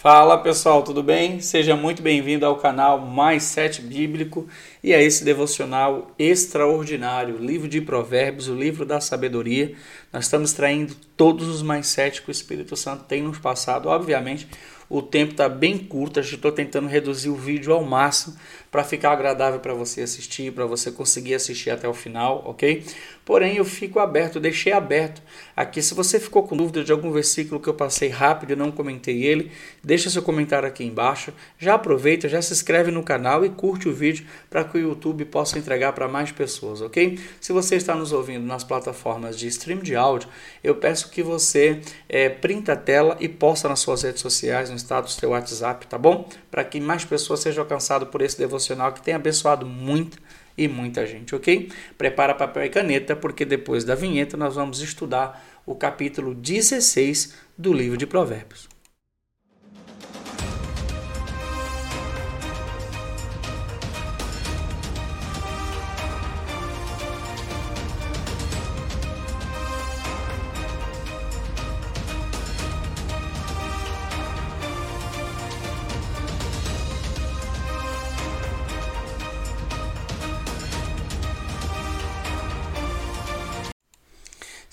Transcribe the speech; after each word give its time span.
Fala 0.00 0.38
pessoal, 0.38 0.84
tudo 0.84 1.02
bem? 1.02 1.40
Seja 1.40 1.74
muito 1.74 2.02
bem-vindo 2.02 2.46
ao 2.46 2.54
canal 2.54 3.00
Mais 3.00 3.42
Sete 3.42 3.82
Bíblico 3.82 4.46
e 4.80 4.94
a 4.94 5.02
esse 5.02 5.24
devocional 5.24 6.12
extraordinário, 6.16 7.36
livro 7.36 7.66
de 7.66 7.80
Provérbios, 7.80 8.46
o 8.46 8.54
livro 8.54 8.86
da 8.86 9.00
sabedoria. 9.00 9.74
Nós 10.12 10.24
estamos 10.24 10.52
traindo 10.52 10.94
todos 11.16 11.48
os 11.48 11.62
mais 11.62 11.86
sete 11.86 12.22
que 12.22 12.30
o 12.30 12.32
Espírito 12.32 12.76
Santo 12.76 13.04
tem 13.04 13.22
nos 13.22 13.38
passado. 13.38 13.88
Obviamente, 13.88 14.48
o 14.90 15.02
tempo 15.02 15.32
está 15.32 15.48
bem 15.50 15.76
curto, 15.76 16.18
estou 16.18 16.50
tentando 16.50 16.88
reduzir 16.88 17.28
o 17.28 17.36
vídeo 17.36 17.74
ao 17.74 17.84
máximo 17.84 18.36
para 18.70 18.82
ficar 18.82 19.12
agradável 19.12 19.60
para 19.60 19.74
você 19.74 20.00
assistir, 20.00 20.52
para 20.52 20.64
você 20.64 20.90
conseguir 20.90 21.34
assistir 21.34 21.70
até 21.70 21.86
o 21.86 21.92
final, 21.92 22.42
ok? 22.46 22.84
Porém, 23.22 23.56
eu 23.56 23.64
fico 23.66 23.98
aberto, 23.98 24.40
deixei 24.40 24.72
aberto 24.72 25.20
aqui. 25.54 25.82
Se 25.82 25.92
você 25.92 26.18
ficou 26.18 26.42
com 26.42 26.56
dúvida 26.56 26.82
de 26.82 26.90
algum 26.90 27.10
versículo 27.10 27.60
que 27.60 27.68
eu 27.68 27.74
passei 27.74 28.08
rápido 28.08 28.52
e 28.52 28.56
não 28.56 28.70
comentei 28.70 29.24
ele, 29.24 29.52
deixa 29.84 30.08
seu 30.08 30.22
comentário 30.22 30.66
aqui 30.66 30.84
embaixo. 30.84 31.34
Já 31.58 31.74
aproveita, 31.74 32.26
já 32.26 32.40
se 32.40 32.54
inscreve 32.54 32.90
no 32.90 33.02
canal 33.02 33.44
e 33.44 33.50
curte 33.50 33.88
o 33.88 33.92
vídeo 33.92 34.26
para 34.48 34.64
que 34.64 34.78
o 34.78 34.80
YouTube 34.80 35.26
possa 35.26 35.58
entregar 35.58 35.92
para 35.92 36.08
mais 36.08 36.32
pessoas, 36.32 36.80
ok? 36.80 37.18
Se 37.40 37.52
você 37.52 37.76
está 37.76 37.94
nos 37.94 38.12
ouvindo 38.12 38.46
nas 38.46 38.64
plataformas 38.64 39.38
de 39.38 39.48
stream 39.48 39.80
de 39.80 39.94
áudio, 39.98 40.28
eu 40.64 40.76
peço 40.76 41.10
que 41.10 41.22
você 41.22 41.80
é, 42.08 42.28
printa 42.28 42.72
a 42.72 42.76
tela 42.76 43.16
e 43.20 43.28
posta 43.28 43.68
nas 43.68 43.80
suas 43.80 44.02
redes 44.02 44.20
sociais, 44.20 44.70
no 44.70 44.76
status 44.76 45.14
do 45.14 45.20
seu 45.20 45.30
WhatsApp, 45.30 45.86
tá 45.86 45.98
bom? 45.98 46.28
Para 46.50 46.64
que 46.64 46.80
mais 46.80 47.04
pessoas 47.04 47.40
sejam 47.40 47.62
alcançadas 47.62 48.08
por 48.08 48.22
esse 48.22 48.38
devocional 48.38 48.92
que 48.92 49.02
tem 49.02 49.14
abençoado 49.14 49.66
muito 49.66 50.18
e 50.56 50.66
muita 50.66 51.06
gente, 51.06 51.34
ok? 51.34 51.70
Prepara 51.96 52.34
papel 52.34 52.64
e 52.64 52.68
caneta, 52.68 53.14
porque 53.14 53.44
depois 53.44 53.84
da 53.84 53.94
vinheta 53.94 54.36
nós 54.36 54.54
vamos 54.56 54.80
estudar 54.80 55.44
o 55.64 55.74
capítulo 55.74 56.34
16 56.34 57.34
do 57.56 57.72
livro 57.72 57.96
de 57.96 58.06
Provérbios. 58.06 58.68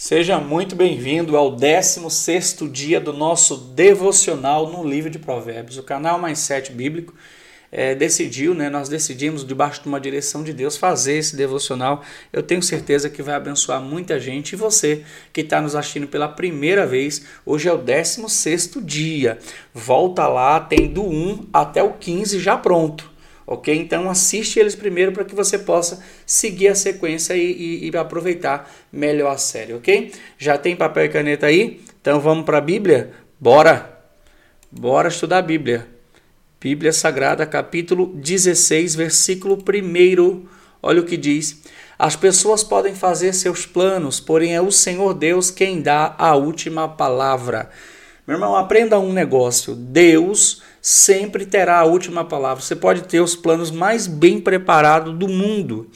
Seja 0.08 0.38
muito 0.38 0.76
bem-vindo 0.76 1.36
ao 1.36 1.56
16º 1.56 2.70
dia 2.70 3.02
do 3.02 3.12
nosso 3.12 3.58
devocional 3.58 4.70
no 4.70 4.88
livro 4.88 5.10
de 5.10 5.18
Provérbios. 5.18 5.80
O 5.80 5.84
canal 5.84 6.20
Mais 6.20 6.38
Sete 6.38 6.72
Bíblico 6.72 7.12
é, 7.72 7.96
decidiu, 7.96 8.54
né, 8.54 8.70
nós 8.70 8.88
decidimos, 8.88 9.44
debaixo 9.44 9.82
de 9.82 9.88
uma 9.88 10.00
direção 10.00 10.44
de 10.44 10.54
Deus, 10.54 10.78
fazer 10.78 11.18
esse 11.18 11.36
devocional. 11.36 12.04
Eu 12.32 12.44
tenho 12.44 12.62
certeza 12.62 13.10
que 13.10 13.24
vai 13.24 13.34
abençoar 13.34 13.82
muita 13.82 14.20
gente. 14.20 14.54
E 14.54 14.56
você 14.56 15.04
que 15.34 15.42
está 15.42 15.60
nos 15.60 15.76
assistindo 15.76 16.08
pela 16.08 16.28
primeira 16.28 16.86
vez, 16.86 17.26
hoje 17.44 17.68
é 17.68 17.74
o 17.74 17.80
16º 17.80 18.86
dia. 18.86 19.40
Volta 19.74 20.28
lá, 20.28 20.60
tem 20.60 20.88
do 20.88 21.02
1 21.02 21.48
até 21.52 21.82
o 21.82 21.94
15 21.94 22.38
já 22.38 22.56
pronto 22.56 23.15
ok? 23.46 23.76
Então 23.76 24.10
assiste 24.10 24.60
eles 24.60 24.76
primeiro 24.76 25.12
para 25.12 25.24
que 25.24 25.36
você 25.36 25.58
possa 25.58 26.04
seguir 26.26 26.70
a 26.70 26.76
sequência 26.76 27.36
e, 27.36 27.52
e, 27.52 27.90
e, 27.90 27.98
aproveitar 27.98 28.72
melhor 28.92 29.32
a 29.32 29.38
série, 29.38 29.74
ok? 29.74 30.12
Já 30.38 30.58
tem 30.58 30.76
papel 30.76 31.06
e 31.06 31.10
caneta 31.10 31.48
aí? 31.48 31.82
Então 32.02 32.20
vamos 32.20 32.46
para 32.46 32.58
a 32.58 32.62
Bíblia? 32.62 33.12
Bora! 33.40 33.94
Bora 34.72 35.08
estudar 35.08 35.38
a 35.38 35.42
Bíblia. 35.42 35.88
Bíblia 36.60 36.92
Sagrada, 36.92 37.46
capítulo 37.46 38.08
16, 38.16 38.96
versículo 38.96 39.56
1. 39.58 40.46
Olha 40.82 41.02
o 41.02 41.06
que 41.06 41.16
diz. 41.16 41.62
As 41.98 42.16
pessoas 42.16 42.64
podem 42.64 42.94
fazer 42.94 43.34
seus 43.34 43.66
planos, 43.66 44.20
porém 44.20 44.54
é 44.54 44.62
o 44.62 44.72
Senhor 44.72 45.14
Deus 45.14 45.50
quem 45.50 45.82
dá 45.82 46.14
a 46.18 46.36
última 46.36 46.90
palavra. 46.90 47.70
Meu 48.28 48.38
irmão, 48.38 48.56
aprenda 48.56 49.00
um 49.00 49.14
negócio. 49.14 49.76
Deus 49.76 50.64
sempre 50.82 51.46
terá 51.46 51.78
a 51.78 51.86
última 51.86 52.26
palavra. 52.26 52.64
Você 52.64 52.76
pode 52.76 53.04
ter 53.04 53.20
os 53.20 53.36
planos 53.36 53.70
mais 53.70 54.08
bem 54.08 54.40
preparados 54.40 55.14
do 55.14 55.28
mundo. 55.28 55.88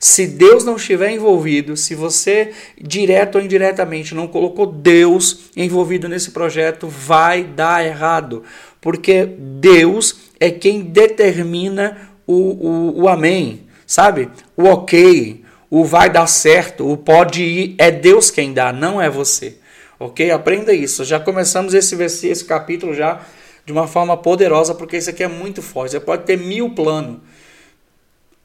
Se 0.00 0.26
Deus 0.26 0.64
não 0.64 0.76
estiver 0.76 1.10
envolvido, 1.10 1.76
se 1.76 1.94
você, 1.94 2.52
direto 2.80 3.36
ou 3.36 3.42
indiretamente, 3.44 4.14
não 4.14 4.26
colocou 4.26 4.64
Deus 4.64 5.50
envolvido 5.54 6.08
nesse 6.08 6.30
projeto, 6.30 6.88
vai 6.88 7.44
dar 7.44 7.84
errado. 7.84 8.44
Porque 8.80 9.26
Deus 9.26 10.16
é 10.40 10.50
quem 10.50 10.80
determina 10.80 12.10
o, 12.26 12.32
o, 12.32 13.02
o 13.02 13.08
amém, 13.08 13.66
sabe? 13.86 14.30
O 14.56 14.64
ok, 14.64 15.44
o 15.68 15.84
vai 15.84 16.08
dar 16.08 16.26
certo, 16.28 16.90
o 16.90 16.96
pode 16.96 17.42
ir. 17.42 17.74
É 17.76 17.90
Deus 17.90 18.30
quem 18.30 18.54
dá, 18.54 18.72
não 18.72 19.00
é 19.00 19.10
você. 19.10 19.58
Ok? 19.98 20.30
Aprenda 20.30 20.72
isso. 20.72 21.04
Já 21.04 21.20
começamos 21.20 21.74
esse, 21.74 21.94
esse 22.02 22.44
capítulo 22.44 22.94
já 22.94 23.24
de 23.64 23.72
uma 23.72 23.86
forma 23.86 24.16
poderosa, 24.16 24.74
porque 24.74 24.96
isso 24.96 25.10
aqui 25.10 25.22
é 25.22 25.28
muito 25.28 25.62
forte. 25.62 25.92
Você 25.92 26.00
pode 26.00 26.24
ter 26.24 26.36
mil 26.36 26.70
planos. 26.70 27.18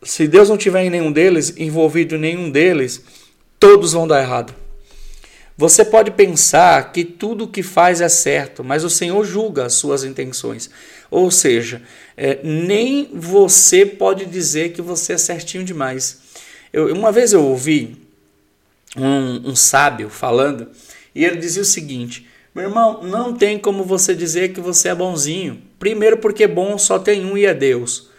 Se 0.02 0.28
Deus 0.28 0.48
não 0.48 0.58
tiver 0.58 0.84
em 0.84 0.90
nenhum 0.90 1.12
deles, 1.12 1.54
envolvido 1.58 2.16
em 2.16 2.20
nenhum 2.20 2.50
deles, 2.50 3.04
todos 3.60 3.92
vão 3.92 4.08
dar 4.08 4.22
errado. 4.22 4.54
Você 5.58 5.84
pode 5.84 6.12
pensar 6.12 6.94
que 6.94 7.04
tudo 7.04 7.44
o 7.44 7.48
que 7.50 7.62
faz 7.62 8.00
é 8.00 8.08
certo, 8.08 8.64
mas 8.64 8.86
o 8.86 8.90
Senhor 8.90 9.26
julga 9.26 9.66
as 9.66 9.74
suas 9.74 10.06
intenções. 10.06 10.70
Ou 11.12 11.30
seja, 11.30 11.82
é, 12.16 12.40
nem 12.42 13.10
você 13.14 13.86
pode 13.86 14.26
dizer 14.26 14.72
que 14.72 14.82
você 14.82 15.14
é 15.14 15.18
certinho 15.18 15.66
demais. 15.66 16.20
Eu, 16.72 16.94
uma 16.94 17.12
vez 17.12 17.34
eu 17.34 17.44
ouvi 17.44 17.98
um, 18.96 19.50
um 19.50 19.56
sábio 19.56 20.10
falando, 20.10 20.70
e 21.14 21.26
ele 21.26 21.38
dizia 21.38 21.62
o 21.62 21.66
seguinte: 21.66 22.28
meu 22.54 22.66
irmão, 22.66 23.04
não 23.04 23.34
tem 23.34 23.60
como 23.60 23.84
você 23.84 24.16
dizer 24.16 24.54
que 24.54 24.60
você 24.60 24.90
é 24.90 24.96
bonzinho. 24.96 25.62
Primeiro, 25.78 26.18
porque 26.18 26.48
bom 26.48 26.78
só 26.78 26.98
tem 26.98 27.26
um 27.26 27.38
e 27.38 27.46
é 27.46 27.54
Deus. 27.54 28.10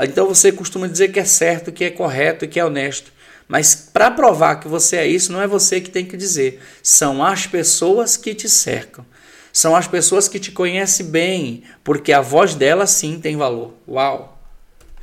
Então 0.00 0.26
você 0.26 0.50
costuma 0.50 0.88
dizer 0.88 1.12
que 1.12 1.20
é 1.20 1.24
certo, 1.24 1.70
que 1.70 1.84
é 1.84 1.90
correto, 1.90 2.48
que 2.48 2.58
é 2.58 2.64
honesto. 2.64 3.12
Mas 3.46 3.74
para 3.74 4.10
provar 4.10 4.56
que 4.56 4.66
você 4.66 4.96
é 4.96 5.06
isso, 5.06 5.32
não 5.32 5.40
é 5.40 5.46
você 5.46 5.80
que 5.80 5.90
tem 5.90 6.04
que 6.04 6.16
dizer. 6.16 6.60
São 6.82 7.22
as 7.22 7.46
pessoas 7.46 8.16
que 8.16 8.34
te 8.34 8.48
cercam. 8.48 9.04
São 9.52 9.76
as 9.76 9.86
pessoas 9.86 10.28
que 10.28 10.40
te 10.40 10.50
conhecem 10.50 11.06
bem, 11.06 11.62
porque 11.84 12.12
a 12.12 12.20
voz 12.20 12.56
delas 12.56 12.90
sim 12.90 13.20
tem 13.20 13.36
valor. 13.36 13.74
Uau! 13.86 14.33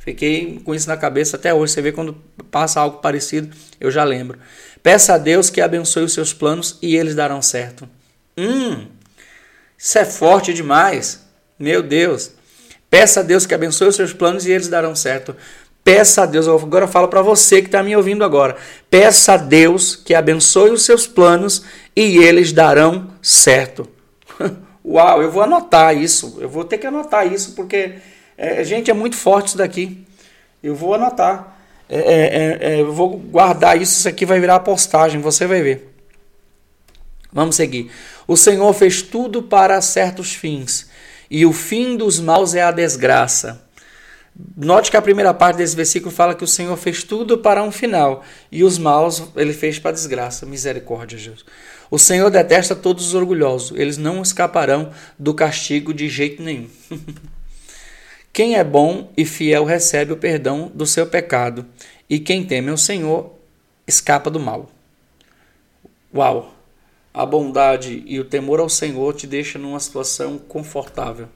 Fiquei 0.04 0.60
com 0.64 0.74
isso 0.74 0.88
na 0.88 0.96
cabeça 0.96 1.36
até 1.36 1.54
hoje. 1.54 1.72
Você 1.72 1.82
vê 1.82 1.92
quando 1.92 2.14
passa 2.50 2.80
algo 2.80 2.98
parecido, 2.98 3.54
eu 3.80 3.90
já 3.90 4.02
lembro. 4.02 4.38
Peça 4.82 5.14
a 5.14 5.18
Deus 5.18 5.48
que 5.48 5.60
abençoe 5.60 6.02
os 6.02 6.12
seus 6.12 6.32
planos 6.32 6.78
e 6.82 6.96
eles 6.96 7.14
darão 7.14 7.40
certo. 7.40 7.88
Hum, 8.36 8.86
isso 9.78 9.98
é 9.98 10.04
forte 10.04 10.52
demais. 10.52 11.24
Meu 11.58 11.82
Deus. 11.82 12.32
Peça 12.90 13.20
a 13.20 13.22
Deus 13.22 13.46
que 13.46 13.54
abençoe 13.54 13.88
os 13.88 13.96
seus 13.96 14.12
planos 14.12 14.44
e 14.44 14.50
eles 14.50 14.68
darão 14.68 14.94
certo. 14.94 15.36
Peça 15.84 16.22
a 16.22 16.26
Deus, 16.26 16.46
agora 16.46 16.84
eu 16.84 16.88
falo 16.88 17.08
para 17.08 17.22
você 17.22 17.60
que 17.60 17.68
está 17.68 17.82
me 17.82 17.96
ouvindo 17.96 18.24
agora. 18.24 18.56
Peça 18.90 19.34
a 19.34 19.36
Deus 19.36 19.96
que 19.96 20.14
abençoe 20.14 20.70
os 20.70 20.84
seus 20.84 21.06
planos 21.06 21.64
e 21.94 22.18
eles 22.18 22.52
darão 22.52 23.08
certo. 23.20 23.88
Uau, 24.84 25.22
eu 25.22 25.30
vou 25.30 25.42
anotar 25.42 25.96
isso. 25.96 26.38
Eu 26.40 26.48
vou 26.48 26.64
ter 26.64 26.78
que 26.78 26.86
anotar 26.86 27.32
isso 27.32 27.54
porque, 27.54 27.94
é, 28.36 28.64
gente, 28.64 28.90
é 28.90 28.94
muito 28.94 29.16
forte 29.16 29.48
isso 29.48 29.58
daqui. 29.58 30.04
Eu 30.62 30.74
vou 30.74 30.94
anotar. 30.94 31.58
É, 31.88 31.98
é, 31.98 32.02
é, 32.02 32.72
é 32.74 32.80
eu 32.80 32.92
vou 32.92 33.16
guardar 33.16 33.80
isso. 33.80 33.98
Isso 33.98 34.08
aqui 34.08 34.24
vai 34.24 34.40
virar 34.40 34.60
postagem. 34.60 35.20
Você 35.20 35.46
vai 35.46 35.62
ver. 35.62 35.92
Vamos 37.32 37.56
seguir. 37.56 37.90
O 38.26 38.36
Senhor 38.36 38.72
fez 38.74 39.00
tudo 39.00 39.42
para 39.42 39.80
certos 39.80 40.34
fins, 40.34 40.88
e 41.30 41.46
o 41.46 41.52
fim 41.52 41.96
dos 41.96 42.20
maus 42.20 42.54
é 42.54 42.62
a 42.62 42.70
desgraça. 42.70 43.62
Note 44.56 44.90
que 44.90 44.96
a 44.96 45.02
primeira 45.02 45.32
parte 45.34 45.56
desse 45.56 45.76
versículo 45.76 46.10
fala 46.10 46.34
que 46.34 46.44
o 46.44 46.48
Senhor 46.48 46.76
fez 46.76 47.02
tudo 47.02 47.38
para 47.38 47.62
um 47.62 47.72
final, 47.72 48.22
e 48.50 48.62
os 48.62 48.76
maus 48.76 49.22
ele 49.34 49.52
fez 49.52 49.78
para 49.78 49.90
a 49.90 49.94
desgraça. 49.94 50.44
Misericórdia, 50.44 51.18
Jesus. 51.18 51.44
O 51.90 51.98
Senhor 51.98 52.30
detesta 52.30 52.74
todos 52.74 53.08
os 53.08 53.14
orgulhosos, 53.14 53.78
eles 53.78 53.96
não 53.96 54.22
escaparão 54.22 54.90
do 55.18 55.34
castigo 55.34 55.92
de 55.92 56.08
jeito 56.08 56.42
nenhum. 56.42 56.68
quem 58.32 58.56
é 58.56 58.64
bom 58.64 59.10
e 59.16 59.24
fiel 59.24 59.64
recebe 59.64 60.12
o 60.12 60.16
perdão 60.16 60.70
do 60.74 60.86
seu 60.86 61.06
pecado, 61.06 61.66
e 62.08 62.18
quem 62.18 62.44
teme 62.44 62.70
o 62.70 62.78
Senhor 62.78 63.32
escapa 63.86 64.30
do 64.30 64.40
mal. 64.40 64.70
Uau! 66.14 66.62
a 67.14 67.26
bondade 67.26 68.02
e 68.06 68.18
o 68.18 68.24
temor 68.24 68.58
ao 68.58 68.68
Senhor 68.68 69.14
te 69.14 69.26
deixa 69.26 69.58
numa 69.58 69.78
situação 69.78 70.38
confortável. 70.38 71.28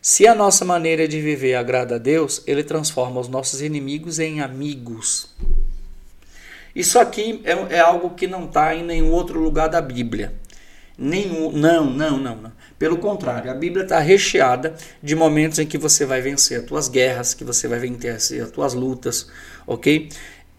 Se 0.00 0.26
a 0.26 0.34
nossa 0.34 0.64
maneira 0.64 1.06
de 1.06 1.20
viver 1.20 1.56
agrada 1.56 1.96
a 1.96 1.98
Deus, 1.98 2.42
Ele 2.46 2.62
transforma 2.62 3.20
os 3.20 3.28
nossos 3.28 3.60
inimigos 3.60 4.18
em 4.18 4.40
amigos. 4.40 5.34
Isso 6.74 6.98
aqui 6.98 7.42
é, 7.44 7.76
é 7.76 7.80
algo 7.80 8.10
que 8.10 8.26
não 8.26 8.44
está 8.44 8.74
em 8.74 8.84
nenhum 8.84 9.10
outro 9.10 9.40
lugar 9.40 9.68
da 9.68 9.80
Bíblia. 9.80 10.32
Nenhum. 11.00 11.50
Não, 11.50 11.86
não, 11.86 12.18
não, 12.18 12.36
não. 12.36 12.52
Pelo 12.78 12.98
contrário, 12.98 13.50
a 13.50 13.54
Bíblia 13.54 13.84
está 13.84 13.98
recheada 13.98 14.74
de 15.02 15.16
momentos 15.16 15.58
em 15.58 15.66
que 15.66 15.78
você 15.78 16.04
vai 16.04 16.20
vencer 16.20 16.60
as 16.60 16.66
tuas 16.66 16.88
guerras, 16.88 17.32
que 17.34 17.42
você 17.42 17.66
vai 17.66 17.78
vencer 17.78 18.42
as 18.42 18.50
tuas 18.50 18.74
lutas, 18.74 19.28
ok? 19.66 20.10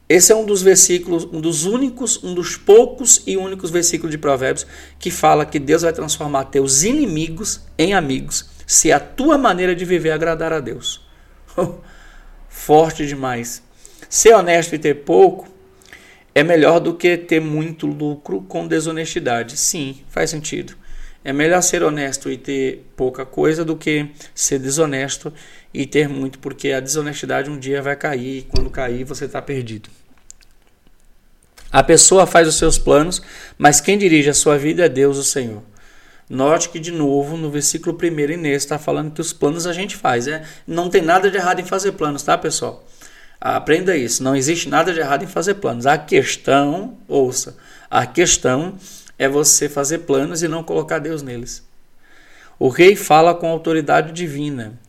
Esse 0.10 0.34
é 0.34 0.36
um 0.36 0.46
dos 0.46 0.62
versículos, 0.62 1.24
um 1.32 1.40
dos 1.40 1.66
únicos, 1.66 2.22
um 2.22 2.34
dos 2.34 2.58
poucos 2.58 3.24
e 3.26 3.38
únicos 3.38 3.70
versículos 3.70 4.12
de 4.12 4.18
Provérbios 4.18 4.68
que 5.00 5.10
fala 5.10 5.46
que 5.46 5.58
Deus 5.58 5.84
vai 5.84 5.94
transformar 5.94 6.46
teus 6.46 6.84
inimigos 6.84 7.62
em 7.78 7.94
amigos, 7.94 8.50
se 8.68 8.92
a 8.92 9.00
tua 9.00 9.38
maneira 9.38 9.74
de 9.74 9.86
viver 9.86 10.12
agradar 10.12 10.52
a 10.52 10.60
Deus. 10.60 11.02
Forte 12.50 13.08
demais. 13.08 13.64
Ser 14.10 14.34
honesto 14.34 14.76
e 14.76 14.80
ter 14.80 14.96
pouco 15.06 15.48
é 16.34 16.44
melhor 16.44 16.80
do 16.80 16.94
que 16.94 17.18
ter 17.18 17.40
muito 17.40 17.86
lucro 17.86 18.42
com 18.42 18.68
desonestidade. 18.68 19.58
Sim, 19.58 20.02
faz 20.10 20.30
sentido. 20.30 20.74
É 21.24 21.32
melhor 21.32 21.62
ser 21.62 21.84
honesto 21.84 22.32
e 22.32 22.38
ter 22.38 22.86
pouca 22.96 23.26
coisa 23.26 23.64
do 23.64 23.76
que 23.76 24.10
ser 24.34 24.58
desonesto 24.58 25.32
e 25.74 25.86
ter 25.86 26.10
muito, 26.10 26.40
porque 26.40 26.72
a 26.72 26.80
desonestidade 26.80 27.50
um 27.50 27.60
dia 27.60 27.82
vai 27.82 27.96
cair 27.96 28.40
e 28.40 28.42
quando 28.42 28.70
cair 28.70 29.04
você 29.04 29.26
está 29.26 29.42
perdido. 29.42 29.90
A 31.72 31.84
pessoa 31.84 32.26
faz 32.26 32.48
os 32.48 32.56
seus 32.56 32.78
planos, 32.78 33.22
mas 33.58 33.80
quem 33.80 33.98
dirige 33.98 34.30
a 34.30 34.34
sua 34.34 34.58
vida 34.58 34.86
é 34.86 34.90
Deus, 34.90 35.18
o 35.18 35.24
Senhor. 35.24 35.62
Note 36.30 36.70
que, 36.70 36.80
de 36.80 36.92
novo, 36.92 37.38
no 37.38 37.52
versículo 37.52 37.98
1 38.02 38.32
e 38.32 38.38
nesse 38.38 38.66
está 38.66 38.80
falando 38.80 39.12
que 39.12 39.22
os 39.22 39.32
planos 39.32 39.68
a 39.68 39.74
gente 39.74 39.96
faz. 39.96 40.28
É? 40.28 40.44
Não 40.66 40.90
tem 40.90 41.02
nada 41.02 41.30
de 41.30 41.38
errado 41.38 41.60
em 41.60 41.66
fazer 41.66 41.92
planos, 41.92 42.24
tá, 42.24 42.38
pessoal? 42.38 42.86
Aprenda 43.42 43.98
isso. 43.98 44.22
Não 44.22 44.36
existe 44.36 44.70
nada 44.70 44.94
de 44.94 45.00
errado 45.00 45.24
em 45.24 45.28
fazer 45.28 45.56
planos. 45.56 45.88
A 45.88 45.98
questão, 45.98 46.96
ouça, 47.08 47.58
a 47.90 48.06
questão 48.06 48.76
é 49.18 49.28
você 49.28 49.68
fazer 49.68 50.00
planos 50.00 50.44
e 50.44 50.48
não 50.48 50.64
colocar 50.64 51.00
Deus 51.00 51.24
neles. 51.24 51.66
O 52.60 52.70
rei 52.70 52.96
fala 52.96 53.34
com 53.34 53.48
autoridade 53.48 54.12
divina, 54.12 54.80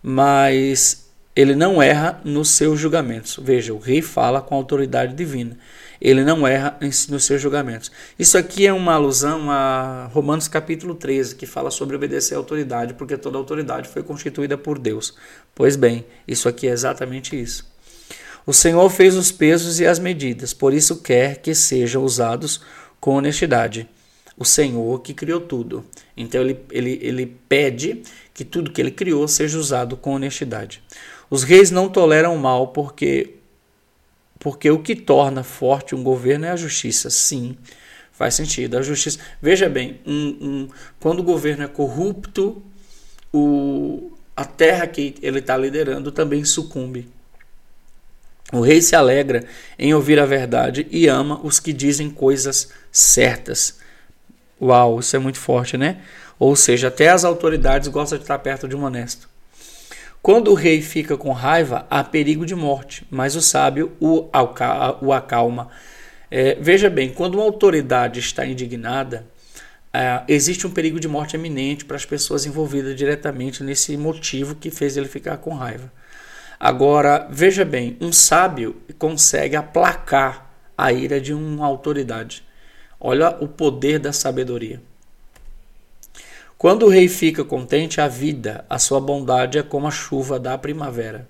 mas 0.00 1.10
ele 1.34 1.56
não 1.56 1.82
erra 1.82 2.20
nos 2.24 2.50
seus 2.50 2.78
julgamentos. 2.78 3.40
Veja, 3.42 3.74
o 3.74 3.78
rei 3.78 4.00
fala 4.00 4.40
com 4.40 4.54
autoridade 4.54 5.12
divina. 5.12 5.58
Ele 6.00 6.22
não 6.22 6.46
erra 6.46 6.78
nos 6.80 7.24
seus 7.24 7.42
julgamentos. 7.42 7.90
Isso 8.16 8.38
aqui 8.38 8.66
é 8.66 8.72
uma 8.72 8.94
alusão 8.94 9.50
a 9.50 10.08
Romanos 10.12 10.46
capítulo 10.46 10.94
13, 10.94 11.34
que 11.34 11.46
fala 11.46 11.72
sobre 11.72 11.96
obedecer 11.96 12.34
à 12.34 12.38
autoridade, 12.38 12.94
porque 12.94 13.16
toda 13.16 13.36
autoridade 13.36 13.88
foi 13.88 14.04
constituída 14.04 14.56
por 14.56 14.78
Deus. 14.78 15.14
Pois 15.54 15.74
bem, 15.74 16.06
isso 16.28 16.48
aqui 16.48 16.68
é 16.68 16.70
exatamente 16.70 17.40
isso. 17.40 17.66
O 18.46 18.52
Senhor 18.52 18.88
fez 18.88 19.16
os 19.16 19.32
pesos 19.32 19.80
e 19.80 19.86
as 19.86 19.98
medidas, 19.98 20.54
por 20.54 20.72
isso 20.72 21.02
quer 21.02 21.38
que 21.38 21.52
sejam 21.52 22.04
usados 22.04 22.60
com 23.00 23.16
honestidade. 23.16 23.88
O 24.38 24.44
Senhor 24.44 25.00
que 25.02 25.12
criou 25.12 25.40
tudo. 25.40 25.84
Então 26.16 26.40
ele, 26.40 26.60
ele, 26.70 27.00
ele 27.02 27.26
pede 27.48 28.02
que 28.32 28.44
tudo 28.44 28.70
que 28.70 28.80
ele 28.80 28.92
criou 28.92 29.26
seja 29.26 29.58
usado 29.58 29.96
com 29.96 30.14
honestidade. 30.14 30.80
Os 31.28 31.42
reis 31.42 31.72
não 31.72 31.88
toleram 31.88 32.36
o 32.36 32.38
mal 32.38 32.68
porque 32.68 33.32
porque 34.38 34.70
o 34.70 34.78
que 34.78 34.94
torna 34.94 35.42
forte 35.42 35.94
um 35.94 36.02
governo 36.04 36.44
é 36.46 36.50
a 36.50 36.56
justiça. 36.56 37.10
Sim, 37.10 37.56
faz 38.12 38.34
sentido. 38.34 38.78
A 38.78 38.82
justiça. 38.82 39.18
Veja 39.42 39.68
bem, 39.68 39.98
um, 40.06 40.12
um, 40.40 40.68
quando 41.00 41.18
o 41.20 41.24
governo 41.24 41.64
é 41.64 41.68
corrupto, 41.68 42.62
o, 43.32 44.12
a 44.36 44.44
terra 44.44 44.86
que 44.86 45.16
ele 45.20 45.40
está 45.40 45.56
liderando 45.56 46.12
também 46.12 46.44
sucumbe. 46.44 47.08
O 48.52 48.60
rei 48.60 48.80
se 48.80 48.94
alegra 48.94 49.44
em 49.78 49.92
ouvir 49.92 50.20
a 50.20 50.26
verdade 50.26 50.86
e 50.90 51.08
ama 51.08 51.40
os 51.42 51.58
que 51.58 51.72
dizem 51.72 52.08
coisas 52.08 52.70
certas. 52.92 53.78
Uau, 54.60 55.00
isso 55.00 55.16
é 55.16 55.18
muito 55.18 55.38
forte, 55.38 55.76
né? 55.76 55.98
Ou 56.38 56.54
seja, 56.54 56.88
até 56.88 57.08
as 57.08 57.24
autoridades 57.24 57.88
gostam 57.88 58.18
de 58.18 58.24
estar 58.24 58.38
perto 58.38 58.68
de 58.68 58.76
um 58.76 58.84
honesto. 58.84 59.28
Quando 60.22 60.50
o 60.50 60.54
rei 60.54 60.80
fica 60.82 61.16
com 61.16 61.32
raiva, 61.32 61.86
há 61.90 62.02
perigo 62.02 62.44
de 62.44 62.54
morte, 62.54 63.06
mas 63.10 63.36
o 63.36 63.42
sábio 63.42 63.92
o, 64.00 64.28
o 65.00 65.12
acalma. 65.12 65.68
É, 66.30 66.56
veja 66.60 66.90
bem, 66.90 67.12
quando 67.12 67.36
uma 67.36 67.44
autoridade 67.44 68.20
está 68.20 68.44
indignada, 68.44 69.26
é, 69.92 70.22
existe 70.28 70.66
um 70.66 70.70
perigo 70.70 70.98
de 71.00 71.08
morte 71.08 71.36
eminente 71.36 71.84
para 71.84 71.96
as 71.96 72.04
pessoas 72.04 72.44
envolvidas 72.44 72.96
diretamente 72.96 73.62
nesse 73.62 73.96
motivo 73.96 74.54
que 74.54 74.70
fez 74.70 74.96
ele 74.96 75.08
ficar 75.08 75.36
com 75.38 75.54
raiva. 75.54 75.90
Agora, 76.58 77.26
veja 77.30 77.64
bem, 77.64 77.96
um 78.00 78.12
sábio 78.12 78.76
consegue 78.98 79.56
aplacar 79.56 80.50
a 80.76 80.92
ira 80.92 81.20
de 81.20 81.32
uma 81.32 81.66
autoridade. 81.66 82.42
Olha 82.98 83.36
o 83.40 83.46
poder 83.46 83.98
da 83.98 84.12
sabedoria. 84.12 84.80
Quando 86.58 86.86
o 86.86 86.88
rei 86.88 87.08
fica 87.08 87.44
contente, 87.44 88.00
a 88.00 88.08
vida, 88.08 88.64
a 88.68 88.78
sua 88.78 88.98
bondade 88.98 89.58
é 89.58 89.62
como 89.62 89.86
a 89.86 89.90
chuva 89.90 90.38
da 90.38 90.56
primavera. 90.56 91.28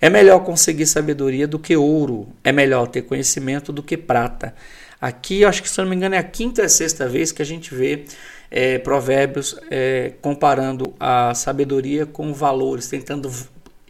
É 0.00 0.10
melhor 0.10 0.40
conseguir 0.40 0.86
sabedoria 0.86 1.46
do 1.46 1.58
que 1.58 1.76
ouro, 1.76 2.28
é 2.42 2.50
melhor 2.50 2.88
ter 2.88 3.02
conhecimento 3.02 3.72
do 3.72 3.82
que 3.82 3.96
prata. 3.96 4.54
Aqui, 5.00 5.44
acho 5.44 5.62
que 5.62 5.70
se 5.70 5.80
não 5.80 5.88
me 5.88 5.94
engano, 5.94 6.16
é 6.16 6.18
a 6.18 6.24
quinta 6.24 6.62
ou 6.62 6.68
sexta 6.68 7.08
vez 7.08 7.30
que 7.30 7.40
a 7.40 7.44
gente 7.44 7.72
vê 7.74 8.04
é, 8.50 8.78
provérbios 8.78 9.56
é, 9.70 10.12
comparando 10.20 10.94
a 10.98 11.32
sabedoria 11.34 12.04
com 12.04 12.34
valores, 12.34 12.88
tentando 12.88 13.30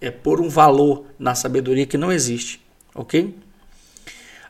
é, 0.01 0.11
pôr 0.11 0.41
um 0.41 0.49
valor 0.49 1.05
na 1.19 1.35
sabedoria 1.35 1.87
que 1.87 1.99
não 1.99 2.11
existe, 2.11 2.61
ok? 2.95 3.35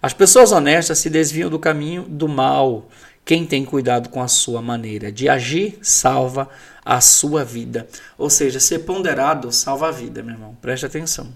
As 0.03 0.15
pessoas 0.15 0.53
honestas 0.53 0.99
se 0.99 1.11
desviam 1.11 1.51
do 1.51 1.59
caminho 1.59 2.05
do 2.09 2.27
mal. 2.27 2.89
Quem 3.25 3.45
tem 3.45 3.65
cuidado 3.65 4.09
com 4.09 4.23
a 4.23 4.29
sua 4.29 4.63
maneira 4.63 5.13
de 5.13 5.29
agir 5.29 5.79
salva 5.83 6.49
a 6.85 7.01
sua 7.01 7.45
vida. 7.45 7.87
Ou 8.17 8.31
seja, 8.31 8.59
ser 8.59 8.81
ponderado 8.81 9.53
salva 9.53 9.89
a 9.89 9.91
vida, 9.91 10.23
meu 10.23 10.35
irmão. 10.35 10.57
Preste 10.63 10.87
atenção. 10.87 11.29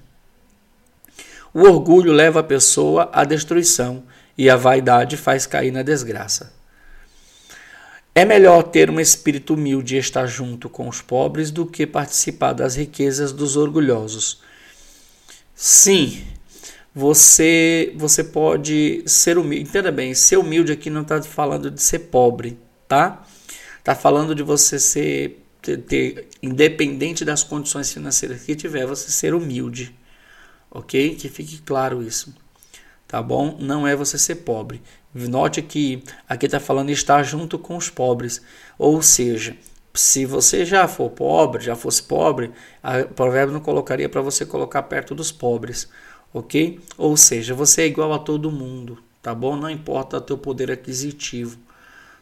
O 1.52 1.60
orgulho 1.60 2.10
leva 2.10 2.40
a 2.40 2.44
pessoa 2.44 3.10
à 3.12 3.24
destruição 3.24 4.02
e 4.36 4.48
a 4.48 4.56
vaidade 4.56 5.16
faz 5.16 5.46
cair 5.46 5.70
na 5.70 5.82
desgraça. 5.82 6.52
É 8.14 8.24
melhor 8.24 8.62
ter 8.62 8.90
um 8.90 9.00
espírito 9.00 9.54
humilde 9.54 9.96
e 9.96 9.98
estar 9.98 10.26
junto 10.26 10.68
com 10.68 10.88
os 10.88 11.00
pobres 11.00 11.50
do 11.50 11.66
que 11.66 11.84
participar 11.86 12.52
das 12.52 12.76
riquezas 12.76 13.32
dos 13.32 13.56
orgulhosos. 13.56 14.40
Sim, 15.54 16.24
você 16.94 17.92
você 17.96 18.22
pode 18.22 19.02
ser 19.06 19.36
humilde. 19.36 19.68
Entenda 19.68 19.90
bem, 19.90 20.14
ser 20.14 20.36
humilde 20.38 20.72
aqui 20.72 20.88
não 20.90 21.02
está 21.02 21.20
falando 21.22 21.70
de 21.70 21.82
ser 21.82 22.00
pobre, 22.00 22.56
tá? 22.86 23.26
Está 23.78 23.94
falando 23.94 24.34
de 24.34 24.42
você 24.42 24.78
ser 24.78 25.44
ter, 25.60 25.78
ter, 25.78 26.28
independente 26.42 27.24
das 27.24 27.42
condições 27.42 27.92
financeiras 27.92 28.42
que 28.42 28.54
tiver, 28.54 28.86
você 28.86 29.10
ser 29.10 29.34
humilde, 29.34 29.94
ok? 30.70 31.16
Que 31.16 31.28
fique 31.28 31.62
claro 31.62 32.02
isso, 32.02 32.34
tá 33.14 33.22
bom? 33.22 33.56
Não 33.60 33.86
é 33.86 33.94
você 33.94 34.18
ser 34.18 34.34
pobre. 34.34 34.82
Note 35.14 35.62
que 35.62 36.02
aqui 36.28 36.46
está 36.46 36.58
falando 36.58 36.90
estar 36.90 37.22
junto 37.22 37.56
com 37.56 37.76
os 37.76 37.88
pobres. 37.88 38.42
Ou 38.76 39.00
seja, 39.00 39.56
se 39.94 40.26
você 40.26 40.64
já 40.64 40.88
for 40.88 41.10
pobre, 41.10 41.62
já 41.62 41.76
fosse 41.76 42.02
pobre, 42.02 42.50
o 43.08 43.14
provérbio 43.14 43.54
não 43.54 43.60
colocaria 43.60 44.08
para 44.08 44.20
você 44.20 44.44
colocar 44.44 44.82
perto 44.82 45.14
dos 45.14 45.30
pobres, 45.30 45.88
ok? 46.32 46.80
Ou 46.98 47.16
seja, 47.16 47.54
você 47.54 47.82
é 47.82 47.86
igual 47.86 48.12
a 48.12 48.18
todo 48.18 48.50
mundo, 48.50 48.98
tá 49.22 49.32
bom? 49.32 49.54
Não 49.54 49.70
importa 49.70 50.16
o 50.16 50.20
teu 50.20 50.36
poder 50.36 50.72
aquisitivo, 50.72 51.56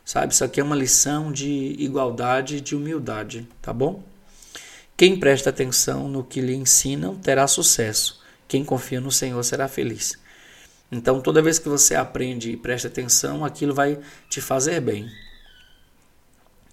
sabe? 0.05 0.35
Isso 0.35 0.45
aqui 0.45 0.61
é 0.61 0.63
uma 0.63 0.77
lição 0.77 1.33
de 1.33 1.75
igualdade 1.79 2.57
e 2.57 2.61
de 2.61 2.77
humildade, 2.77 3.49
tá 3.63 3.73
bom? 3.73 4.03
Quem 4.95 5.19
presta 5.19 5.49
atenção 5.49 6.07
no 6.07 6.23
que 6.23 6.43
lhe 6.43 6.55
ensinam 6.55 7.15
terá 7.15 7.47
sucesso. 7.47 8.21
Quem 8.47 8.63
confia 8.63 9.01
no 9.01 9.11
Senhor 9.11 9.43
será 9.43 9.67
feliz. 9.69 10.21
Então, 10.93 11.23
toda 11.23 11.41
vez 11.41 11.59
que 11.59 11.71
você 11.71 11.95
aprende 11.95 12.51
e 12.51 12.57
presta 12.57 12.87
atenção, 12.87 13.47
aquilo 13.47 13.75
vai 13.75 13.99
te 14.29 14.43
fazer 14.43 14.79
bem. 14.79 15.11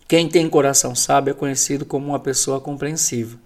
Quem 0.10 0.28
tem 0.28 0.50
coração 0.50 0.94
sábio 0.94 1.32
é 1.32 1.34
conhecido 1.34 1.86
como 1.86 2.08
uma 2.08 2.20
pessoa 2.20 2.60
compreensiva. 2.60 3.40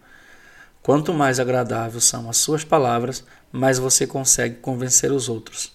Quanto 0.82 1.14
mais 1.14 1.40
agradáveis 1.40 2.06
são 2.06 2.28
as 2.28 2.38
suas 2.38 2.64
palavras, 2.64 3.24
mais 3.52 3.78
você 3.78 4.08
consegue 4.08 4.56
convencer 4.56 5.12
os 5.12 5.30
outros. 5.30 5.74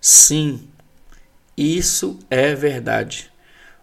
Sim, 0.00 0.68
isso 1.56 2.16
é 2.30 2.54
verdade. 2.54 3.32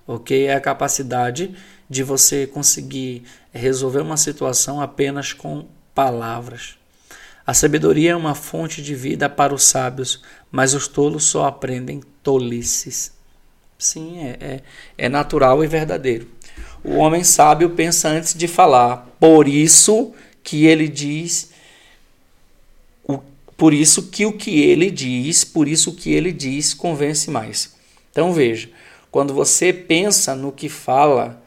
Ok? 0.08 0.46
É 0.46 0.55
a 0.55 0.62
capacidade 0.62 1.53
de 1.89 2.03
você 2.03 2.48
conseguir 2.48 3.24
resolver 3.51 4.00
uma 4.00 4.15
situação 4.15 4.79
apenas 4.79 5.34
com 5.34 5.67
palavras. 5.93 6.77
A 7.46 7.54
sabedoria 7.54 8.12
é 8.12 8.16
uma 8.16 8.36
fonte 8.36 8.82
de 8.82 8.96
vida 8.96 9.30
para 9.30 9.54
os 9.54 9.64
sábios, 9.64 10.22
mas 10.52 10.74
os 10.74 10.88
tolos 10.88 11.26
só 11.26 11.46
aprendem 11.46 12.02
tolices. 12.22 13.12
Sim, 13.78 14.20
é, 14.20 14.38
é, 14.40 14.62
é 14.98 15.10
natural 15.10 15.64
e 15.64 15.68
verdadeiro. 15.68 16.28
O 16.84 16.96
homem 16.96 17.24
sábio 17.24 17.72
pensa 17.72 18.08
antes 18.08 18.34
de 18.34 18.48
falar, 18.48 19.10
por 19.20 19.48
isso 19.48 20.14
que 20.42 20.66
ele 20.66 20.88
diz, 20.88 21.52
por 23.58 23.74
isso 23.74 24.04
que 24.04 24.26
o 24.26 24.34
que 24.34 24.62
ele 24.62 24.90
diz, 24.90 25.44
por 25.44 25.68
isso 25.68 25.94
que 25.94 26.12
ele 26.12 26.32
diz 26.32 26.74
convence 26.74 27.30
mais. 27.30 27.74
Então 28.12 28.34
veja, 28.34 28.70
quando 29.12 29.34
você 29.34 29.72
pensa 29.72 30.36
no 30.36 30.52
que 30.52 30.70
fala, 30.70 31.42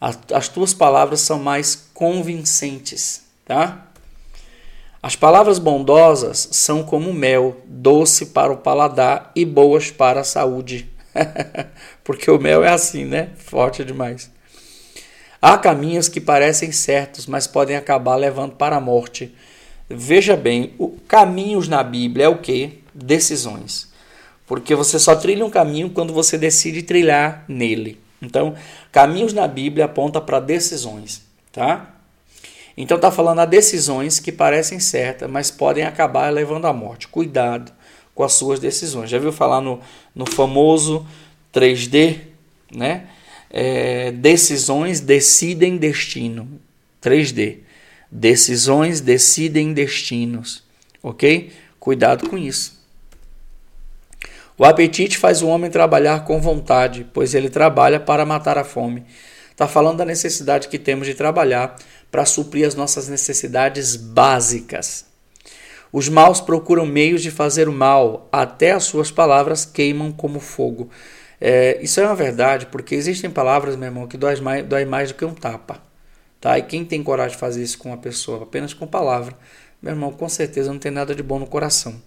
as 0.00 0.48
tuas 0.48 0.74
palavras 0.74 1.20
são 1.20 1.38
mais 1.38 1.88
convincentes, 1.94 3.22
tá? 3.44 3.86
As 5.06 5.14
palavras 5.14 5.60
bondosas 5.60 6.48
são 6.50 6.82
como 6.82 7.14
mel, 7.14 7.58
doce 7.64 8.26
para 8.26 8.52
o 8.52 8.56
paladar 8.56 9.30
e 9.36 9.44
boas 9.44 9.88
para 9.88 10.22
a 10.22 10.24
saúde. 10.24 10.90
Porque 12.02 12.28
o 12.28 12.40
mel 12.40 12.64
é 12.64 12.70
assim, 12.70 13.04
né? 13.04 13.28
Forte 13.36 13.84
demais. 13.84 14.28
Há 15.40 15.56
caminhos 15.58 16.08
que 16.08 16.20
parecem 16.20 16.72
certos, 16.72 17.24
mas 17.28 17.46
podem 17.46 17.76
acabar 17.76 18.16
levando 18.16 18.56
para 18.56 18.74
a 18.74 18.80
morte. 18.80 19.32
Veja 19.88 20.36
bem, 20.36 20.74
o 20.76 20.98
caminhos 21.06 21.68
na 21.68 21.84
Bíblia 21.84 22.24
é 22.24 22.28
o 22.28 22.38
que? 22.38 22.82
Decisões. 22.92 23.88
Porque 24.44 24.74
você 24.74 24.98
só 24.98 25.14
trilha 25.14 25.46
um 25.46 25.50
caminho 25.50 25.90
quando 25.90 26.12
você 26.12 26.36
decide 26.36 26.82
trilhar 26.82 27.44
nele. 27.46 28.00
Então, 28.20 28.56
caminhos 28.90 29.32
na 29.32 29.46
Bíblia 29.46 29.84
aponta 29.84 30.20
para 30.20 30.40
decisões, 30.40 31.22
tá? 31.52 31.95
Então 32.76 32.98
tá 32.98 33.10
falando 33.10 33.40
a 33.40 33.46
decisões 33.46 34.20
que 34.20 34.30
parecem 34.30 34.78
certas, 34.78 35.30
mas 35.30 35.50
podem 35.50 35.84
acabar 35.84 36.28
levando 36.30 36.66
à 36.66 36.72
morte. 36.72 37.08
Cuidado 37.08 37.72
com 38.14 38.22
as 38.22 38.34
suas 38.34 38.60
decisões. 38.60 39.08
Já 39.08 39.18
viu 39.18 39.32
falar 39.32 39.60
no, 39.60 39.80
no 40.14 40.26
famoso 40.26 41.06
3D, 41.54 42.18
né? 42.74 43.06
É, 43.48 44.10
decisões 44.12 45.00
decidem 45.00 45.76
destino. 45.76 46.60
3D. 47.02 47.58
Decisões 48.10 49.00
decidem 49.00 49.72
destinos. 49.72 50.62
Ok? 51.02 51.52
Cuidado 51.78 52.28
com 52.28 52.36
isso. 52.36 52.76
O 54.58 54.64
apetite 54.64 55.18
faz 55.18 55.42
o 55.42 55.48
homem 55.48 55.70
trabalhar 55.70 56.24
com 56.24 56.40
vontade, 56.40 57.06
pois 57.12 57.34
ele 57.34 57.50
trabalha 57.50 58.00
para 58.00 58.24
matar 58.24 58.56
a 58.56 58.64
fome. 58.64 59.04
Está 59.50 59.68
falando 59.68 59.98
da 59.98 60.04
necessidade 60.04 60.68
que 60.68 60.78
temos 60.78 61.06
de 61.06 61.14
trabalhar 61.14 61.76
para 62.10 62.24
suprir 62.24 62.66
as 62.66 62.74
nossas 62.74 63.08
necessidades 63.08 63.96
básicas. 63.96 65.06
Os 65.92 66.08
maus 66.08 66.40
procuram 66.40 66.84
meios 66.84 67.22
de 67.22 67.30
fazer 67.30 67.68
o 67.68 67.72
mal, 67.72 68.28
até 68.30 68.72
as 68.72 68.84
suas 68.84 69.10
palavras 69.10 69.64
queimam 69.64 70.12
como 70.12 70.40
fogo. 70.40 70.90
É, 71.40 71.78
isso 71.82 72.00
é 72.00 72.04
uma 72.04 72.14
verdade, 72.14 72.66
porque 72.66 72.94
existem 72.94 73.30
palavras, 73.30 73.76
meu 73.76 73.86
irmão, 73.86 74.06
que 74.06 74.16
dói 74.16 74.40
mais, 74.40 74.64
mais 74.88 75.08
do 75.10 75.14
que 75.14 75.24
um 75.24 75.34
tapa. 75.34 75.80
Tá? 76.40 76.58
E 76.58 76.62
quem 76.62 76.84
tem 76.84 77.02
coragem 77.02 77.32
de 77.32 77.40
fazer 77.40 77.62
isso 77.62 77.78
com 77.78 77.90
uma 77.90 77.98
pessoa 77.98 78.42
apenas 78.42 78.74
com 78.74 78.86
palavra, 78.86 79.36
meu 79.80 79.92
irmão, 79.92 80.12
com 80.12 80.28
certeza 80.28 80.72
não 80.72 80.78
tem 80.78 80.90
nada 80.90 81.14
de 81.14 81.22
bom 81.22 81.38
no 81.38 81.46
coração. 81.46 82.00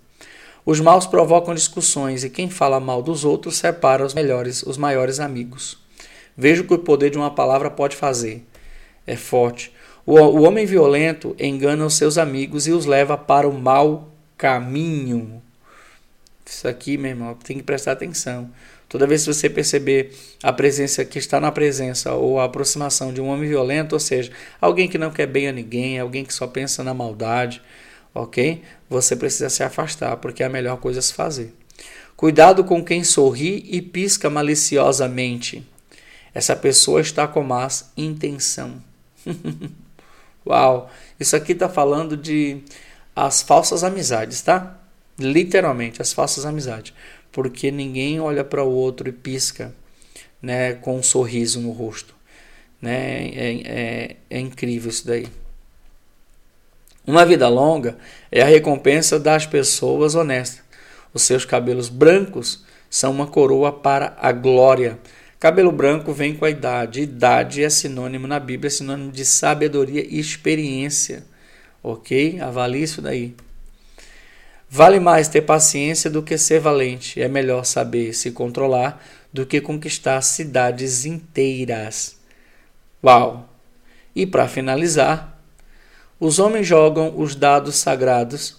Os 0.66 0.80
maus 0.80 1.08
provocam 1.08 1.56
discussões 1.56 2.24
e 2.24 2.30
quem 2.30 2.50
fala 2.50 2.80
mal 2.80 3.02
dos 3.02 3.24
outros 3.24 3.58
separa 3.58 4.06
os 4.06 4.14
melhores, 4.14 4.62
os 4.64 4.78
maiores 4.78 5.20
amigos. 5.20 5.78
Veja 6.38 6.62
o 6.62 6.66
que 6.66 6.74
o 6.74 6.80
poder 6.80 7.10
de 7.10 7.18
uma 7.18 7.32
palavra 7.32 7.70
pode 7.72 7.96
fazer. 7.96 8.46
É 9.06 9.16
forte. 9.16 9.74
O, 10.10 10.18
o 10.18 10.42
homem 10.42 10.66
violento 10.66 11.36
engana 11.40 11.86
os 11.86 11.94
seus 11.94 12.18
amigos 12.18 12.66
e 12.66 12.72
os 12.72 12.88
leva 12.88 13.16
para 13.16 13.48
o 13.48 13.54
mau 13.54 14.12
caminho. 14.36 15.40
Isso 16.44 16.68
aqui, 16.68 16.98
meu 16.98 17.12
irmão, 17.12 17.36
tem 17.36 17.58
que 17.58 17.62
prestar 17.62 17.92
atenção. 17.92 18.50
Toda 18.90 19.06
vez 19.06 19.22
que 19.22 19.32
você 19.32 19.48
perceber 19.48 20.12
a 20.42 20.52
presença 20.52 21.06
que 21.06 21.20
está 21.20 21.40
na 21.40 21.52
presença 21.52 22.12
ou 22.14 22.40
a 22.40 22.46
aproximação 22.46 23.14
de 23.14 23.22
um 23.22 23.28
homem 23.28 23.48
violento, 23.48 23.94
ou 23.94 24.00
seja, 24.00 24.32
alguém 24.60 24.88
que 24.88 24.98
não 24.98 25.12
quer 25.12 25.28
bem 25.28 25.48
a 25.48 25.52
ninguém, 25.52 26.00
alguém 26.00 26.26
que 26.26 26.34
só 26.34 26.48
pensa 26.48 26.84
na 26.84 26.92
maldade, 26.92 27.62
ok? 28.12 28.64
Você 28.90 29.16
precisa 29.16 29.48
se 29.48 29.62
afastar, 29.62 30.18
porque 30.18 30.42
é 30.42 30.48
a 30.48 30.50
melhor 30.50 30.78
coisa 30.78 30.98
a 30.98 31.04
se 31.04 31.14
fazer. 31.14 31.54
Cuidado 32.18 32.64
com 32.64 32.84
quem 32.84 33.04
sorri 33.04 33.64
e 33.70 33.80
pisca 33.80 34.28
maliciosamente. 34.28 35.64
Essa 36.34 36.56
pessoa 36.56 37.00
está 37.00 37.28
com 37.28 37.44
más 37.44 37.92
intenção. 37.96 38.82
Uau! 40.50 40.90
Isso 41.20 41.36
aqui 41.36 41.52
está 41.52 41.70
falando 41.70 42.18
de 42.18 42.64
as 43.16 43.42
falsas 43.42 43.84
amizades, 43.84 44.42
tá? 44.42 44.78
Literalmente, 45.18 46.02
as 46.02 46.12
falsas 46.12 46.46
amizades 46.46 46.94
porque 47.32 47.72
ninguém 47.72 48.20
olha 48.20 48.44
para 48.44 48.64
o 48.64 48.72
outro 48.72 49.08
e 49.08 49.12
pisca 49.12 49.74
né, 50.42 50.74
com 50.74 50.98
um 50.98 51.04
sorriso 51.04 51.60
no 51.62 51.72
rosto. 51.72 52.16
Né? 52.82 53.30
É, 53.30 53.62
é, 53.66 54.16
é 54.30 54.40
incrível 54.40 54.90
isso 54.90 55.06
daí. 55.06 55.28
Uma 57.06 57.26
vida 57.26 57.48
longa 57.48 57.98
é 58.32 58.42
a 58.42 58.46
recompensa 58.46 59.20
das 59.20 59.46
pessoas 59.46 60.16
honestas. 60.16 60.64
Os 61.14 61.24
seus 61.24 61.44
cabelos 61.44 61.90
brancos 61.90 62.64
são 62.90 63.12
uma 63.12 63.28
coroa 63.28 63.72
para 63.72 64.16
a 64.20 64.32
glória. 64.32 65.00
Cabelo 65.40 65.72
branco 65.72 66.12
vem 66.12 66.36
com 66.36 66.44
a 66.44 66.50
idade. 66.50 67.02
Idade 67.02 67.64
é 67.64 67.70
sinônimo 67.70 68.28
na 68.28 68.42
Bíblia, 68.42 68.68
é 68.68 68.72
sinônimo 68.72 69.10
de 69.10 69.24
sabedoria 69.24 70.06
e 70.06 70.20
experiência. 70.20 71.24
Ok? 71.82 72.42
Avalie 72.42 72.84
isso 72.84 73.02
daí. 73.02 73.34
Vale 74.70 75.00
mais 75.00 75.30
ter 75.30 75.42
paciência 75.42 76.10
do 76.10 76.22
que 76.22 76.38
ser 76.38 76.60
valente. 76.60 77.22
É 77.22 77.30
melhor 77.30 77.64
saber 77.64 78.14
se 78.14 78.32
controlar 78.32 79.02
do 79.32 79.46
que 79.46 79.62
conquistar 79.62 80.22
cidades 80.22 81.06
inteiras. 81.06 82.18
Uau! 83.02 83.48
E 84.14 84.26
para 84.26 84.46
finalizar, 84.46 85.42
os 86.20 86.38
homens 86.38 86.68
jogam 86.68 87.18
os 87.18 87.34
dados 87.34 87.78
sagrados 87.78 88.58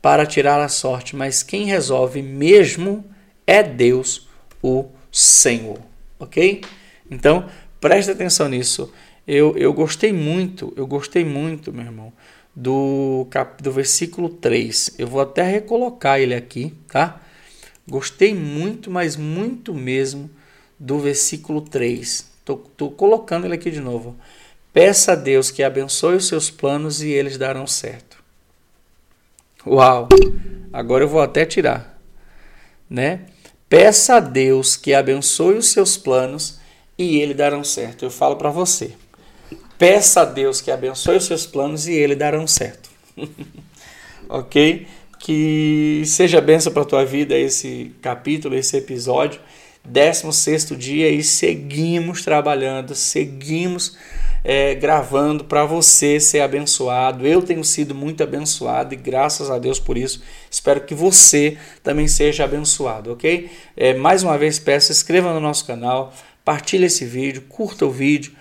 para 0.00 0.24
tirar 0.24 0.60
a 0.60 0.68
sorte, 0.68 1.16
mas 1.16 1.42
quem 1.42 1.64
resolve 1.64 2.22
mesmo 2.22 3.04
é 3.44 3.60
Deus, 3.60 4.28
o 4.62 4.86
Senhor. 5.10 5.91
Ok? 6.22 6.62
Então, 7.10 7.48
preste 7.80 8.12
atenção 8.12 8.48
nisso. 8.48 8.92
Eu, 9.26 9.56
eu 9.56 9.72
gostei 9.72 10.12
muito, 10.12 10.72
eu 10.76 10.86
gostei 10.86 11.24
muito, 11.24 11.72
meu 11.72 11.84
irmão, 11.84 12.12
do, 12.54 13.26
cap, 13.28 13.60
do 13.60 13.72
versículo 13.72 14.28
3. 14.28 14.94
Eu 14.98 15.08
vou 15.08 15.20
até 15.20 15.42
recolocar 15.42 16.20
ele 16.20 16.34
aqui, 16.34 16.74
tá? 16.88 17.20
Gostei 17.88 18.32
muito, 18.34 18.88
mas 18.90 19.16
muito 19.16 19.74
mesmo 19.74 20.30
do 20.78 21.00
versículo 21.00 21.60
3. 21.60 22.30
Tô, 22.44 22.56
tô 22.56 22.90
colocando 22.90 23.44
ele 23.44 23.54
aqui 23.54 23.70
de 23.70 23.80
novo. 23.80 24.16
Peça 24.72 25.12
a 25.12 25.16
Deus 25.16 25.50
que 25.50 25.62
abençoe 25.62 26.16
os 26.16 26.28
seus 26.28 26.50
planos 26.50 27.02
e 27.02 27.10
eles 27.10 27.36
darão 27.36 27.66
certo. 27.66 28.22
Uau! 29.66 30.08
Agora 30.72 31.02
eu 31.02 31.08
vou 31.08 31.20
até 31.20 31.44
tirar, 31.44 32.00
né? 32.88 33.26
Peça 33.72 34.16
a 34.16 34.20
Deus 34.20 34.76
que 34.76 34.92
abençoe 34.92 35.56
os 35.56 35.68
seus 35.68 35.96
planos 35.96 36.60
e 36.98 37.18
eles 37.18 37.34
darão 37.34 37.64
certo. 37.64 38.04
Eu 38.04 38.10
falo 38.10 38.36
para 38.36 38.50
você. 38.50 38.92
Peça 39.78 40.20
a 40.20 40.24
Deus 40.26 40.60
que 40.60 40.70
abençoe 40.70 41.16
os 41.16 41.24
seus 41.24 41.46
planos 41.46 41.88
e 41.88 41.94
ele 41.94 42.14
darão 42.14 42.46
certo. 42.46 42.90
ok? 44.28 44.86
Que 45.18 46.02
seja 46.04 46.38
benção 46.38 46.70
para 46.70 46.82
a 46.82 46.84
tua 46.84 47.06
vida 47.06 47.34
esse 47.34 47.94
capítulo, 48.02 48.54
esse 48.54 48.76
episódio. 48.76 49.40
16 49.82 50.76
dia 50.76 51.08
e 51.08 51.22
seguimos 51.22 52.22
trabalhando, 52.22 52.94
seguimos 52.94 53.96
é, 54.44 54.74
gravando 54.74 55.44
para 55.44 55.64
você 55.64 56.18
ser 56.18 56.40
abençoado. 56.40 57.26
Eu 57.26 57.42
tenho 57.42 57.64
sido 57.64 57.94
muito 57.94 58.22
abençoado 58.22 58.94
e 58.94 58.96
graças 58.96 59.50
a 59.50 59.58
Deus 59.58 59.78
por 59.78 59.96
isso. 59.96 60.22
Espero 60.50 60.80
que 60.80 60.94
você 60.94 61.56
também 61.82 62.08
seja 62.08 62.44
abençoado, 62.44 63.12
ok? 63.12 63.50
É, 63.76 63.94
mais 63.94 64.22
uma 64.22 64.36
vez 64.36 64.58
peço, 64.58 64.92
inscreva 64.92 65.32
no 65.32 65.40
nosso 65.40 65.66
canal, 65.66 66.12
partilhe 66.44 66.86
esse 66.86 67.04
vídeo, 67.04 67.42
curta 67.48 67.86
o 67.86 67.90
vídeo 67.90 68.32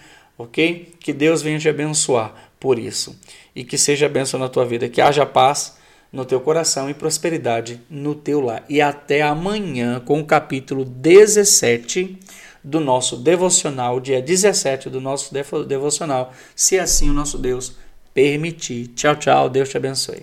ok? 0.41 0.93
Que 0.99 1.13
Deus 1.13 1.41
venha 1.41 1.59
te 1.59 1.69
abençoar 1.69 2.33
por 2.59 2.77
isso 2.77 3.17
e 3.55 3.63
que 3.63 3.77
seja 3.77 4.09
bênção 4.09 4.39
na 4.39 4.49
tua 4.49 4.65
vida, 4.65 4.89
que 4.89 5.01
haja 5.01 5.25
paz 5.25 5.77
no 6.11 6.25
teu 6.25 6.41
coração 6.41 6.89
e 6.89 6.93
prosperidade 6.93 7.81
no 7.89 8.13
teu 8.13 8.41
lar. 8.41 8.63
E 8.67 8.81
até 8.81 9.21
amanhã 9.21 9.99
com 9.99 10.19
o 10.19 10.25
capítulo 10.25 10.83
17 10.83 12.17
do 12.63 12.79
nosso 12.79 13.15
devocional, 13.17 13.99
dia 13.99 14.21
17 14.21 14.89
do 14.89 14.99
nosso 14.99 15.33
devocional, 15.65 16.33
se 16.55 16.77
assim 16.77 17.09
o 17.09 17.13
nosso 17.13 17.37
Deus 17.37 17.75
permitir. 18.13 18.87
Tchau, 18.89 19.15
tchau, 19.15 19.49
Deus 19.49 19.69
te 19.69 19.77
abençoe. 19.77 20.19